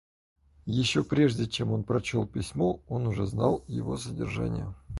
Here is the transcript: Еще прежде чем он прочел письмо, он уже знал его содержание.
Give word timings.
Еще 0.65 1.03
прежде 1.03 1.45
чем 1.47 1.71
он 1.73 1.83
прочел 1.83 2.25
письмо, 2.25 2.81
он 2.87 3.05
уже 3.05 3.27
знал 3.27 3.63
его 3.67 3.97
содержание. 3.97 4.73